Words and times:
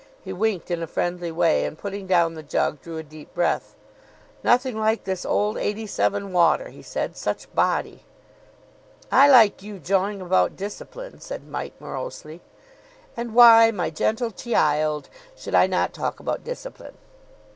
He 0.23 0.33
winked 0.33 0.71
in 0.71 0.81
a 0.81 0.87
friendly 0.87 1.31
way, 1.31 1.63
and, 1.63 1.77
putting 1.77 2.07
down 2.07 2.33
the 2.33 2.41
jug, 2.41 2.81
drew 2.81 2.97
a 2.97 3.03
deep 3.03 3.35
breath. 3.35 3.75
"Nothing 4.43 4.75
like 4.75 5.03
this 5.03 5.25
old 5.27 5.57
'87 5.59 6.33
water," 6.33 6.69
he 6.69 6.81
said. 6.81 7.15
"Such 7.15 7.53
body." 7.53 8.03
"I 9.11 9.29
like 9.29 9.61
you 9.61 9.77
jawing 9.77 10.19
about 10.19 10.57
discipline," 10.57 11.19
said 11.19 11.47
Mike 11.47 11.79
morosely. 11.79 12.41
"And 13.15 13.35
why, 13.35 13.69
my 13.69 13.91
gentle 13.91 14.31
che 14.31 14.53
ild, 14.55 15.05
should 15.37 15.53
I 15.53 15.67
not 15.67 15.93
talk 15.93 16.19
about 16.19 16.43
discipline?" 16.43 16.97